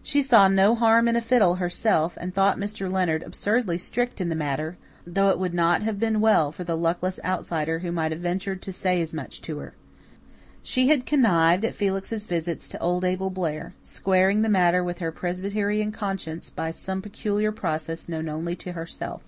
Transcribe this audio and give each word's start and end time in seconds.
She 0.00 0.22
"saw 0.22 0.46
no 0.46 0.76
harm 0.76 1.08
in 1.08 1.16
a 1.16 1.20
fiddle," 1.20 1.56
herself, 1.56 2.16
and 2.20 2.32
thought 2.32 2.56
Mr. 2.56 2.88
Leonard 2.88 3.24
absurdly 3.24 3.78
strict 3.78 4.20
in 4.20 4.28
the 4.28 4.36
matter, 4.36 4.76
though 5.04 5.30
it 5.30 5.40
would 5.40 5.54
not 5.54 5.82
have 5.82 5.98
been 5.98 6.20
well 6.20 6.52
for 6.52 6.62
the 6.62 6.76
luckless 6.76 7.18
outsider 7.24 7.80
who 7.80 7.90
might 7.90 8.12
have 8.12 8.20
ventured 8.20 8.62
to 8.62 8.70
say 8.70 9.02
as 9.02 9.12
much 9.12 9.42
to 9.42 9.58
her. 9.58 9.74
She 10.62 10.86
had 10.86 11.04
connived 11.04 11.64
at 11.64 11.74
Felix's 11.74 12.26
visits 12.26 12.68
to 12.68 12.78
old 12.80 13.04
Abel 13.04 13.28
Blair, 13.28 13.74
squaring 13.82 14.42
the 14.42 14.48
matter 14.48 14.84
with 14.84 14.98
her 15.00 15.10
Presbyterian 15.10 15.90
conscience 15.90 16.48
by 16.48 16.70
some 16.70 17.02
peculiar 17.02 17.50
process 17.50 18.08
known 18.08 18.28
only 18.28 18.54
to 18.54 18.70
herself. 18.70 19.22